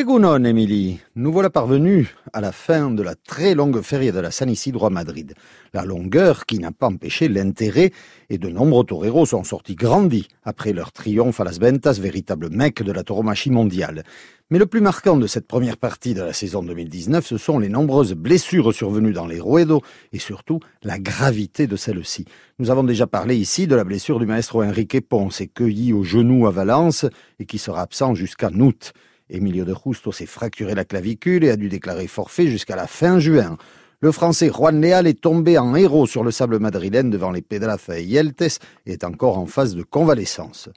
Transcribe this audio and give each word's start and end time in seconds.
Egunon, 0.00 0.44
Émilie. 0.44 0.98
Nous 1.14 1.30
voilà 1.30 1.50
parvenus 1.50 2.08
à 2.32 2.40
la 2.40 2.52
fin 2.52 2.90
de 2.90 3.02
la 3.02 3.14
très 3.16 3.54
longue 3.54 3.82
feria 3.82 4.12
de 4.12 4.18
la 4.18 4.30
San 4.30 4.48
Isidro 4.48 4.86
à 4.86 4.90
Madrid. 4.90 5.34
La 5.74 5.84
longueur 5.84 6.46
qui 6.46 6.58
n'a 6.58 6.72
pas 6.72 6.86
empêché 6.86 7.28
l'intérêt 7.28 7.92
et 8.30 8.38
de 8.38 8.48
nombreux 8.48 8.84
toreros 8.84 9.26
sont 9.26 9.44
sortis 9.44 9.74
grandis 9.74 10.26
après 10.42 10.72
leur 10.72 10.92
triomphe 10.92 11.38
à 11.40 11.44
Las 11.44 11.60
Ventas, 11.60 11.98
véritable 12.00 12.48
mec 12.48 12.82
de 12.82 12.92
la 12.92 13.04
tauromachie 13.04 13.50
mondiale. 13.50 14.04
Mais 14.48 14.58
le 14.58 14.64
plus 14.64 14.80
marquant 14.80 15.18
de 15.18 15.26
cette 15.26 15.46
première 15.46 15.76
partie 15.76 16.14
de 16.14 16.22
la 16.22 16.32
saison 16.32 16.62
2019, 16.62 17.26
ce 17.26 17.36
sont 17.36 17.58
les 17.58 17.68
nombreuses 17.68 18.14
blessures 18.14 18.72
survenues 18.72 19.12
dans 19.12 19.26
les 19.26 19.38
ruedos 19.38 19.82
et 20.14 20.18
surtout 20.18 20.60
la 20.82 20.98
gravité 20.98 21.66
de 21.66 21.76
celles-ci. 21.76 22.24
Nous 22.58 22.70
avons 22.70 22.84
déjà 22.84 23.06
parlé 23.06 23.36
ici 23.36 23.66
de 23.66 23.76
la 23.76 23.84
blessure 23.84 24.18
du 24.18 24.24
maestro 24.24 24.62
Enrique 24.62 25.06
Ponce, 25.06 25.42
cueilli 25.54 25.92
au 25.92 26.04
genou 26.04 26.46
à 26.46 26.50
Valence 26.50 27.04
et 27.38 27.44
qui 27.44 27.58
sera 27.58 27.82
absent 27.82 28.14
jusqu'à 28.14 28.48
août. 28.48 28.94
Emilio 29.30 29.64
de 29.64 29.74
Justo 29.74 30.12
s'est 30.12 30.26
fracturé 30.26 30.74
la 30.74 30.84
clavicule 30.84 31.44
et 31.44 31.50
a 31.50 31.56
dû 31.56 31.68
déclarer 31.68 32.06
forfait 32.06 32.48
jusqu'à 32.48 32.76
la 32.76 32.86
fin 32.86 33.18
juin. 33.18 33.56
Le 34.00 34.12
Français 34.12 34.48
Juan 34.48 34.80
Leal 34.80 35.06
est 35.06 35.20
tombé 35.20 35.58
en 35.58 35.74
héros 35.74 36.06
sur 36.06 36.24
le 36.24 36.30
sable 36.30 36.58
madrilène 36.58 37.10
devant 37.10 37.30
les 37.30 37.42
Pedraza 37.42 37.98
et 37.98 38.04
Yeltes 38.04 38.58
est 38.86 39.04
encore 39.04 39.38
en 39.38 39.46
phase 39.46 39.74
de 39.74 39.82
convalescence. 39.82 40.68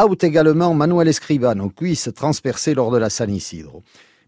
Out 0.00 0.24
également 0.24 0.72
Manuel 0.72 1.08
Escribano, 1.08 1.68
cuisse 1.68 2.10
transpercée 2.14 2.74
lors 2.74 2.90
de 2.90 2.98
la 2.98 3.10
San 3.10 3.30
Isidro. 3.30 3.82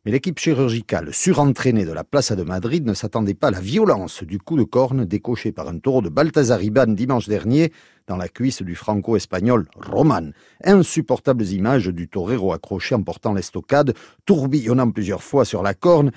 Mais 0.05 0.11
l'équipe 0.11 0.41
chirurgicale 0.41 1.15
surentraînée 1.15 1.85
de 1.85 1.93
la 1.93 2.03
Plaza 2.03 2.35
de 2.35 2.43
Madrid 2.43 2.85
ne 2.85 2.93
s'attendait 2.93 3.35
pas 3.35 3.49
à 3.49 3.51
la 3.53 3.61
violence 3.61 4.25
du 4.25 4.41
coup 4.41 4.57
de 4.57 4.65
corne 4.65 5.05
décoché 5.05 5.53
par 5.53 5.69
un 5.69 5.79
taureau 5.79 6.03
de 6.03 6.09
Balthazar 6.09 6.61
Iban 6.61 6.89
dimanche 6.89 7.29
dernier 7.29 7.73
dans 8.09 8.17
la 8.17 8.27
cuisse 8.27 8.63
du 8.63 8.75
franco-espagnol 8.75 9.69
Roman. 9.77 10.33
Insupportables 10.65 11.47
images 11.47 11.87
du 11.87 12.09
torero 12.09 12.53
accroché 12.53 12.97
en 12.97 13.05
portant 13.05 13.33
l'estocade, 13.33 13.95
tourbillonnant 14.27 14.91
plusieurs 14.91 15.23
fois 15.23 15.45
sur 15.45 15.63
la 15.63 15.73
corne, 15.73 16.11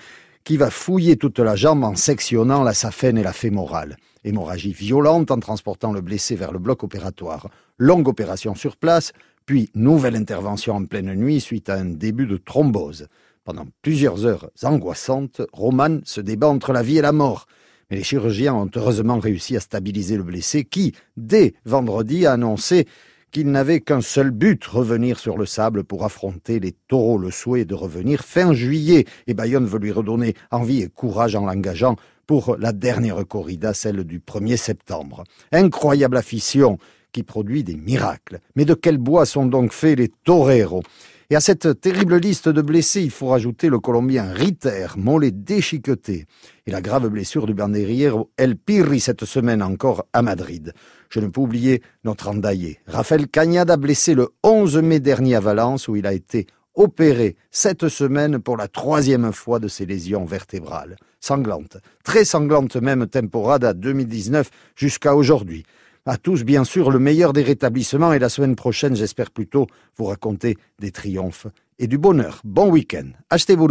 qui 0.43 0.57
va 0.57 0.71
fouiller 0.71 1.15
toute 1.15 1.38
la 1.38 1.55
jambe 1.55 1.84
en 1.84 1.95
sectionnant 1.95 2.63
la 2.63 2.74
saphène 2.74 3.20
et 3.20 3.24
la 3.24 3.34
fémorale. 3.34 3.98
Hémorragie 4.24 4.74
violente 4.74 5.29
en 5.29 5.40
transportant 5.40 5.93
le 5.93 6.02
blessé 6.02 6.35
vers 6.35 6.52
le 6.52 6.57
bloc 6.57 6.84
opératoire. 6.84 7.52
Longue 7.77 8.07
opération 8.07 8.55
sur 8.55 8.77
place, 8.77 9.12
puis 9.46 9.70
nouvelle 9.76 10.15
intervention 10.15 10.76
en 10.76 10.85
pleine 10.85 11.13
nuit 11.13 11.40
suite 11.40 11.70
à 11.70 11.76
un 11.76 11.85
début 11.85 12.26
de 12.26 12.37
thrombose. 12.37 13.07
Pendant 13.46 13.68
plusieurs 13.84 14.26
heures 14.26 14.49
angoissantes, 14.63 15.43
Roman 15.54 15.99
se 16.04 16.20
débat 16.20 16.48
entre 16.48 16.74
la 16.74 16.82
vie 16.82 16.98
et 16.98 17.01
la 17.01 17.12
mort. 17.12 17.46
Mais 17.91 17.98
les 17.98 18.04
chirurgiens 18.04 18.55
ont 18.55 18.70
heureusement 18.76 19.20
réussi 19.20 19.55
à 19.55 19.60
stabiliser 19.60 20.18
le 20.18 20.24
blessé 20.24 20.63
qui, 20.63 20.93
dès 21.15 21.54
vendredi, 21.63 22.26
a 22.26 22.32
annoncé 22.32 22.87
qu'il 23.29 23.52
n'avait 23.52 23.82
qu'un 23.82 24.02
seul 24.02 24.32
but, 24.32 24.65
revenir 24.65 25.20
sur 25.20 25.37
le 25.37 25.46
sable 25.46 25.84
pour 25.84 26.05
affronter 26.05 26.60
les 26.60 26.71
taureaux. 26.87 27.20
Le 27.20 27.29
souhait 27.29 27.65
de 27.65 27.76
revenir 27.76 28.24
fin 28.24 28.52
juillet. 28.55 29.05
Et 29.27 29.35
Bayonne 29.35 29.68
veut 29.68 29.77
lui 29.77 29.91
redonner 29.91 30.34
envie 30.49 30.82
et 30.82 30.87
courage 30.87 31.35
en 31.35 31.46
l'engageant 31.46 31.98
pour 32.26 32.57
la 32.57 32.74
dernière 32.74 33.27
corrida, 33.27 33.76
celle 33.76 34.05
du 34.05 34.20
1er 34.20 34.57
septembre. 34.57 35.24
Incroyable 35.52 36.18
affition 36.18 36.80
qui 37.12 37.21
produit 37.21 37.63
des 37.63 37.76
miracles. 37.76 38.40
Mais 38.55 38.65
de 38.65 38.74
quel 38.74 38.98
bois 38.98 39.27
sont 39.27 39.46
donc 39.46 39.71
faits 39.71 39.99
les 39.99 40.09
toreros 40.24 40.82
et 41.29 41.35
à 41.35 41.40
cette 41.40 41.81
terrible 41.81 42.18
liste 42.18 42.49
de 42.49 42.62
blessés, 42.62 43.01
il 43.01 43.09
faut 43.09 43.27
rajouter 43.27 43.70
le 43.70 43.79
Colombien 43.79 44.31
Ritter, 44.31 44.87
mollet 44.95 45.31
déchiqueté, 45.31 46.26
et 46.68 46.71
la 46.71 46.81
grave 46.81 47.09
blessure 47.09 47.48
du 47.48 47.55
banderiero 47.55 48.29
El 48.37 48.55
Pirri 48.55 48.99
cette 48.99 49.26
semaine 49.26 49.63
encore 49.63 50.05
à 50.13 50.21
Madrid. 50.21 50.73
Je 51.09 51.20
ne 51.20 51.27
peux 51.27 51.41
oublier 51.41 51.81
notre 52.03 52.27
endaillé. 52.27 52.79
Raphaël 52.85 53.27
Cagnada, 53.27 53.77
blessé 53.77 54.13
le 54.13 54.29
11 54.43 54.77
mai 54.77 54.99
dernier 54.99 55.35
à 55.35 55.40
Valence, 55.40 55.87
où 55.87 55.96
il 55.96 56.05
a 56.05 56.13
été 56.13 56.46
opéré 56.76 57.35
cette 57.49 57.87
semaine 57.87 58.40
pour 58.40 58.57
la 58.57 58.68
troisième 58.68 59.31
fois 59.31 59.59
de 59.59 59.68
ses 59.68 59.85
lésions 59.85 60.26
vertébrales. 60.26 60.98
Sanglante, 61.20 61.77
très 62.03 62.26
sanglante 62.26 62.76
même 62.76 63.07
temporada 63.07 63.73
2019 63.73 64.51
jusqu'à 64.75 65.16
aujourd'hui 65.16 65.63
à 66.06 66.17
tous, 66.17 66.44
bien 66.44 66.63
sûr, 66.63 66.91
le 66.91 67.00
meilleur 67.00 67.34
des 67.34 67.41
rétablissements 67.41 68.13
et 68.13 68.19
la 68.19 68.30
semaine 68.30 68.56
prochaine, 68.56 68.96
j'espère 68.96 69.31
plutôt, 69.31 69.66
vous 69.97 70.06
raconter 70.06 70.57
des 70.80 70.91
triomphes 70.91 71.47
et 71.80 71.88
du 71.88 71.97
bonheur. 71.97 72.41
Bon 72.44 72.69
week-end. 72.69 73.09
Achetez-vous 73.30 73.68